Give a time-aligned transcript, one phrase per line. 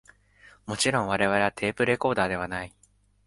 [0.65, 2.73] もちろん我々はテープレコーダーではない